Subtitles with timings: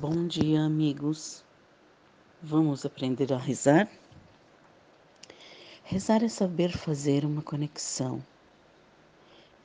[0.00, 1.44] Bom dia, amigos.
[2.42, 3.86] Vamos aprender a rezar?
[5.84, 8.24] Rezar é saber fazer uma conexão.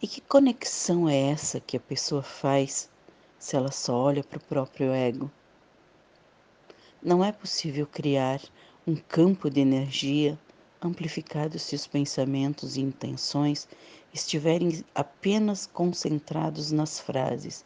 [0.01, 2.89] E que conexão é essa que a pessoa faz
[3.39, 5.31] se ela só olha para o próprio ego?
[7.01, 8.41] Não é possível criar
[8.85, 10.37] um campo de energia
[10.81, 13.69] amplificado se os pensamentos e intenções
[14.13, 17.63] estiverem apenas concentrados nas frases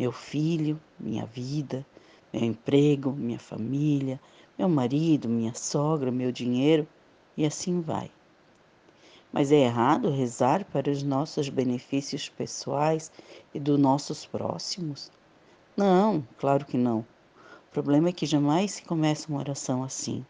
[0.00, 1.84] meu filho, minha vida,
[2.32, 4.20] meu emprego, minha família,
[4.58, 6.86] meu marido, minha sogra, meu dinheiro
[7.36, 8.10] e assim vai.
[9.32, 13.10] Mas é errado rezar para os nossos benefícios pessoais
[13.54, 15.10] e dos nossos próximos?
[15.76, 17.00] Não, claro que não.
[17.00, 20.26] O problema é que jamais se começa uma oração assim,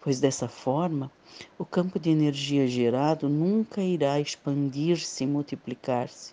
[0.00, 1.10] pois dessa forma
[1.58, 6.32] o campo de energia gerado nunca irá expandir-se e multiplicar-se.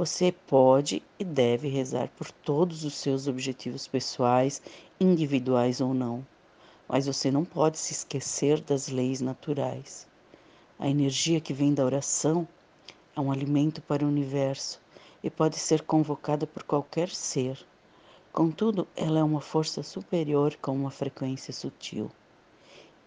[0.00, 4.62] Você pode e deve rezar por todos os seus objetivos pessoais,
[4.98, 6.26] individuais ou não,
[6.88, 10.08] mas você não pode se esquecer das leis naturais.
[10.78, 12.48] A energia que vem da oração
[13.14, 14.80] é um alimento para o universo
[15.22, 17.62] e pode ser convocada por qualquer ser.
[18.32, 22.10] Contudo, ela é uma força superior com uma frequência sutil.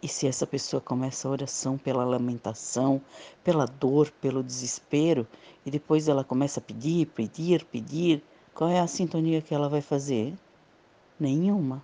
[0.03, 3.01] E se essa pessoa começa a oração pela lamentação,
[3.41, 5.25] pela dor, pelo desespero,
[5.65, 8.21] e depois ela começa a pedir, pedir, pedir,
[8.53, 10.33] qual é a sintonia que ela vai fazer?
[11.17, 11.81] Nenhuma.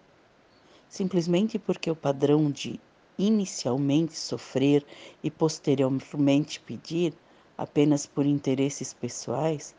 [0.90, 2.78] Simplesmente porque o padrão de
[3.18, 4.86] inicialmente sofrer
[5.24, 7.14] e posteriormente pedir,
[7.58, 9.74] apenas por interesses pessoais,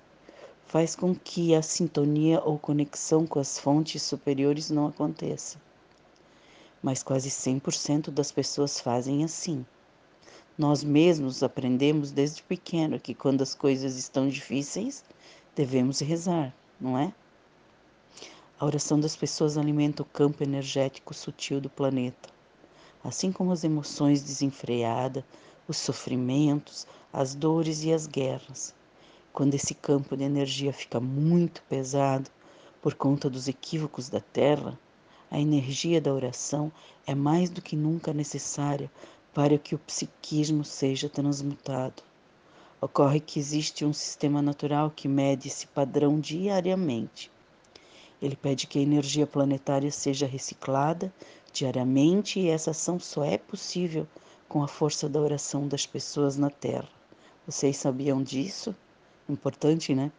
[0.64, 5.58] faz com que a sintonia ou conexão com as fontes superiores não aconteça
[6.83, 9.64] mas quase 100% das pessoas fazem assim.
[10.56, 15.05] Nós mesmos aprendemos desde pequeno que quando as coisas estão difíceis,
[15.55, 17.12] devemos rezar, não é?
[18.59, 22.28] A oração das pessoas alimenta o campo energético sutil do planeta,
[23.03, 25.25] assim como as emoções desenfreadas,
[25.66, 28.75] os sofrimentos, as dores e as guerras.
[29.33, 32.28] Quando esse campo de energia fica muito pesado
[32.83, 34.78] por conta dos equívocos da Terra,
[35.30, 36.72] a energia da oração
[37.06, 38.91] é mais do que nunca necessária
[39.32, 42.02] para que o psiquismo seja transmutado.
[42.80, 47.30] Ocorre que existe um sistema natural que mede esse padrão diariamente.
[48.20, 51.12] Ele pede que a energia planetária seja reciclada
[51.52, 54.06] diariamente e essa ação só é possível
[54.48, 56.88] com a força da oração das pessoas na Terra.
[57.47, 58.74] Vocês sabiam disso?
[59.28, 60.10] Importante, né?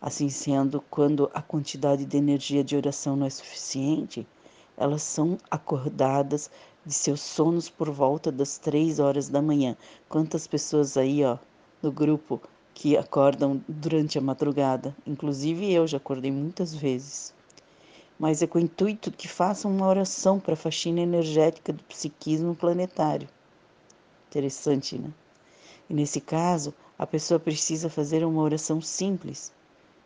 [0.00, 4.24] Assim sendo, quando a quantidade de energia de oração não é suficiente,
[4.76, 6.48] elas são acordadas
[6.86, 9.76] de seus sonos por volta das três horas da manhã.
[10.08, 11.36] Quantas pessoas aí, ó,
[11.82, 12.40] no grupo
[12.72, 14.96] que acordam durante a madrugada?
[15.04, 17.34] Inclusive eu já acordei muitas vezes.
[18.16, 22.54] Mas é com o intuito que façam uma oração para a faxina energética do psiquismo
[22.54, 23.28] planetário.
[24.28, 25.10] Interessante, né?
[25.90, 29.52] E nesse caso, a pessoa precisa fazer uma oração simples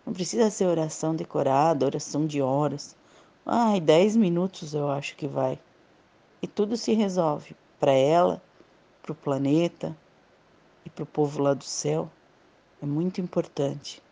[0.04, 2.96] não precisa ser oração decorada, oração de horas.
[3.46, 5.58] Ai, dez minutos eu acho que vai.
[6.40, 8.42] E tudo se resolve para ela,
[9.00, 9.96] para o planeta
[10.84, 12.10] e para o povo lá do céu.
[12.82, 14.02] É muito importante.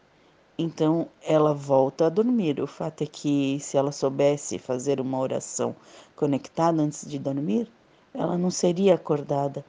[0.57, 2.61] Então ela volta a dormir.
[2.61, 5.75] O fato é que se ela soubesse fazer uma oração
[6.15, 7.69] conectada antes de dormir,
[8.15, 9.65] ela não seria acordada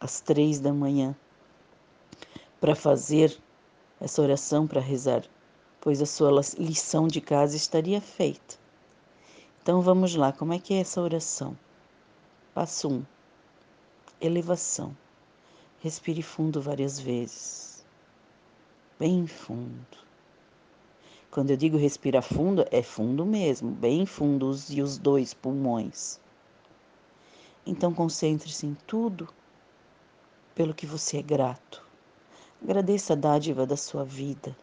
[0.00, 1.14] às três da manhã
[2.60, 3.38] para fazer
[4.00, 5.22] essa oração para rezar
[5.80, 8.56] pois a sua lição de casa estaria feita.
[9.62, 11.56] Então vamos lá, como é que é essa oração?
[12.52, 12.92] Passo 1.
[12.92, 13.06] Um,
[14.20, 14.94] elevação.
[15.80, 17.84] Respire fundo várias vezes.
[18.98, 19.98] Bem fundo.
[21.30, 26.20] Quando eu digo respirar fundo, é fundo mesmo, bem fundo e os dois pulmões.
[27.64, 29.28] Então concentre-se em tudo
[30.54, 31.86] pelo que você é grato.
[32.62, 34.54] Agradeça a dádiva da sua vida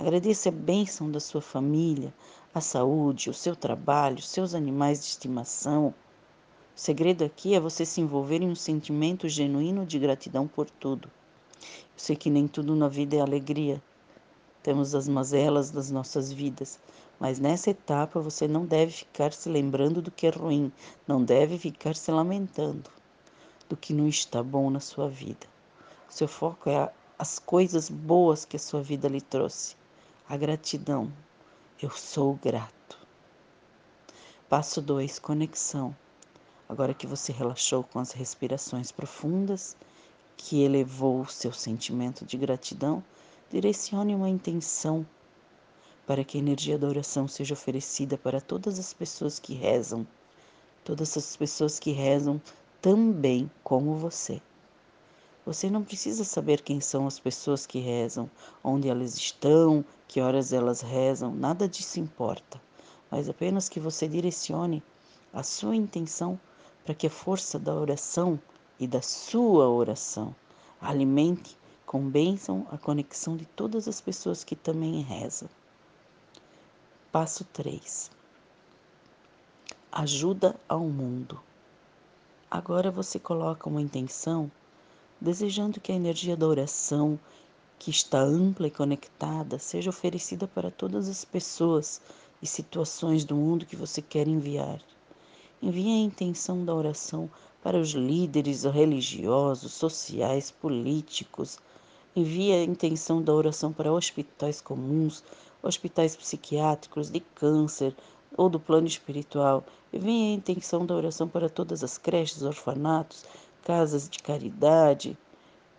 [0.00, 2.14] Agradeça a bênção da sua família,
[2.54, 5.88] a saúde, o seu trabalho, seus animais de estimação.
[5.88, 5.94] O
[6.76, 11.10] segredo aqui é você se envolver em um sentimento genuíno de gratidão por tudo.
[11.60, 13.82] Eu sei que nem tudo na vida é alegria.
[14.62, 16.78] Temos as mazelas das nossas vidas,
[17.18, 20.70] mas nessa etapa você não deve ficar se lembrando do que é ruim,
[21.08, 22.88] não deve ficar se lamentando
[23.68, 25.48] do que não está bom na sua vida.
[26.08, 29.76] O seu foco é as coisas boas que a sua vida lhe trouxe
[30.28, 31.10] a gratidão.
[31.80, 32.98] Eu sou grato.
[34.46, 35.96] Passo 2: conexão.
[36.68, 39.74] Agora que você relaxou com as respirações profundas,
[40.36, 43.02] que elevou o seu sentimento de gratidão,
[43.50, 45.06] direcione uma intenção
[46.06, 50.06] para que a energia da oração seja oferecida para todas as pessoas que rezam,
[50.84, 52.38] todas as pessoas que rezam
[52.82, 54.42] também como você.
[55.48, 58.30] Você não precisa saber quem são as pessoas que rezam,
[58.62, 62.60] onde elas estão, que horas elas rezam, nada disso importa,
[63.10, 64.82] mas apenas que você direcione
[65.32, 66.38] a sua intenção
[66.84, 68.38] para que a força da oração
[68.78, 70.36] e da sua oração
[70.82, 71.56] alimente
[71.86, 75.48] com bênção a conexão de todas as pessoas que também rezam.
[77.10, 78.10] Passo 3.
[79.90, 81.40] Ajuda ao mundo.
[82.50, 84.50] Agora você coloca uma intenção
[85.20, 87.18] desejando que a energia da oração,
[87.78, 92.00] que está ampla e conectada, seja oferecida para todas as pessoas
[92.40, 94.80] e situações do mundo que você quer enviar.
[95.60, 97.28] Envie a intenção da oração
[97.62, 101.58] para os líderes religiosos, sociais, políticos.
[102.14, 105.24] Envie a intenção da oração para hospitais comuns,
[105.62, 107.94] hospitais psiquiátricos, de câncer
[108.36, 109.64] ou do plano espiritual.
[109.92, 113.24] E venha a intenção da oração para todas as creches, orfanatos,
[113.64, 115.16] casas de caridade,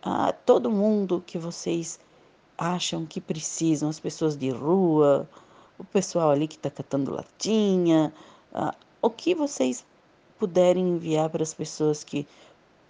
[0.02, 2.00] a todo mundo que vocês
[2.58, 5.28] acham que precisam, as pessoas de rua,
[5.78, 8.14] o pessoal ali que está catando latinha,
[9.02, 9.86] o que vocês
[10.38, 12.28] puderem enviar para as pessoas que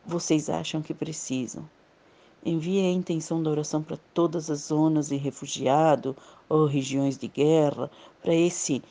[0.06, 1.68] vocês acham que precisam.
[2.46, 6.16] Envie a intenção da oração para todas as zonas de refugiado
[6.48, 8.82] ou regiões de guerra, para esse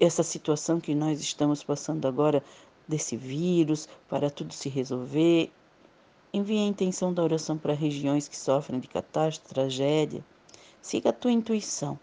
[0.00, 2.42] essa situação que nós estamos passando agora
[2.88, 5.52] desse vírus, para tudo se resolver.
[6.32, 10.24] Envie a intenção da oração para regiões que sofrem de catástrofe, tragédia.
[10.80, 11.98] Siga a tua intuição.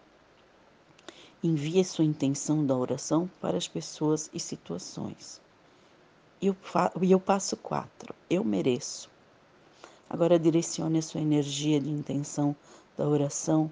[1.44, 5.42] Envie a sua intenção da oração para as pessoas e situações.
[6.42, 6.58] E o,
[7.02, 9.10] e o passo 4, eu mereço.
[10.10, 12.56] Agora direcione a sua energia de intenção
[12.96, 13.72] da oração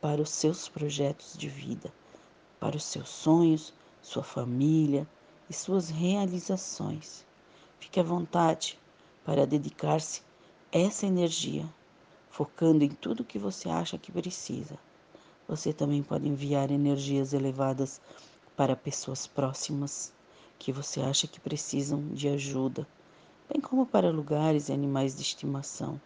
[0.00, 1.92] para os seus projetos de vida,
[2.58, 3.72] para os seus sonhos,
[4.02, 5.06] sua família
[5.48, 7.24] e suas realizações.
[7.78, 8.78] Fique à vontade
[9.24, 10.22] para dedicar-se
[10.72, 11.64] essa energia,
[12.30, 14.78] focando em tudo que você acha que precisa.
[15.46, 18.00] Você também pode enviar energias elevadas
[18.56, 20.12] para pessoas próximas
[20.58, 22.86] que você acha que precisam de ajuda
[23.48, 26.00] bem como para lugares e animais de estimação.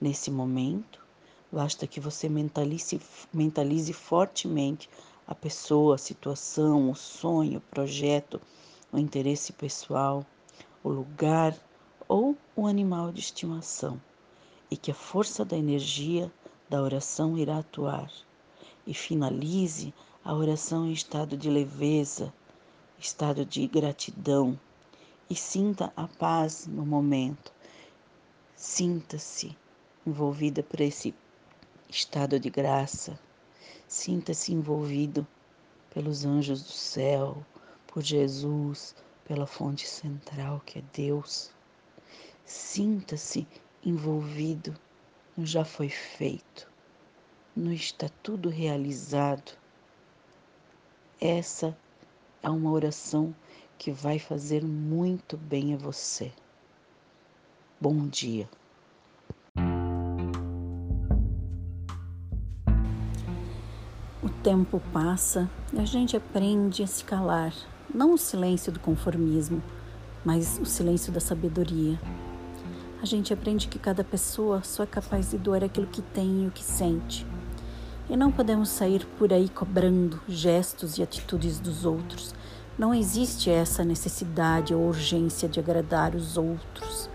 [0.00, 1.04] Nesse momento,
[1.50, 3.00] basta que você mentalize,
[3.32, 4.90] mentalize fortemente
[5.26, 8.40] a pessoa, a situação, o sonho, o projeto,
[8.94, 10.24] o interesse pessoal,
[10.82, 11.52] o lugar
[12.06, 14.00] ou o animal de estimação,
[14.70, 16.32] e que a força da energia
[16.70, 18.08] da oração irá atuar.
[18.86, 19.92] E finalize
[20.24, 22.32] a oração em estado de leveza,
[22.96, 24.58] estado de gratidão,
[25.28, 27.52] e sinta a paz no momento.
[28.54, 29.56] Sinta-se
[30.06, 31.12] envolvida por esse
[31.88, 33.18] estado de graça.
[33.88, 35.26] Sinta-se envolvido
[35.92, 37.44] pelos anjos do céu,
[37.94, 38.92] por Jesus,
[39.24, 41.52] pela fonte central que é Deus.
[42.44, 43.46] Sinta-se
[43.84, 44.74] envolvido
[45.36, 46.68] no já foi feito,
[47.54, 49.52] no está tudo realizado.
[51.20, 51.76] Essa
[52.42, 53.32] é uma oração
[53.78, 56.32] que vai fazer muito bem a você.
[57.80, 58.48] Bom dia.
[64.20, 67.54] O tempo passa e a gente aprende a se calar,
[67.94, 69.62] não o silêncio do conformismo,
[70.24, 71.98] mas o silêncio da sabedoria.
[73.00, 76.46] A gente aprende que cada pessoa só é capaz de doar aquilo que tem e
[76.48, 77.24] o que sente.
[78.10, 82.34] E não podemos sair por aí cobrando gestos e atitudes dos outros,
[82.76, 87.08] não existe essa necessidade ou urgência de agradar os outros.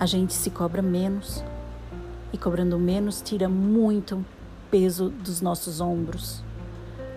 [0.00, 1.44] A gente se cobra menos
[2.32, 4.24] e cobrando menos tira muito
[4.70, 6.42] peso dos nossos ombros.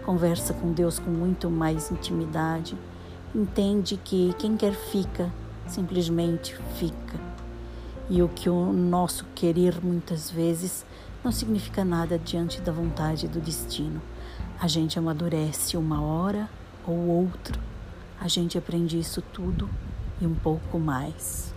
[0.06, 2.76] Conversa com Deus com muito mais intimidade.
[3.34, 5.32] Entende que quem quer fica,
[5.68, 7.20] simplesmente fica.
[8.10, 10.86] E o que o nosso querer muitas vezes
[11.24, 14.02] não significa nada diante da vontade do destino.
[14.60, 16.50] A gente amadurece uma hora
[16.86, 17.60] ou outro,
[18.20, 19.70] a gente aprende isso tudo
[20.20, 21.51] e um pouco mais.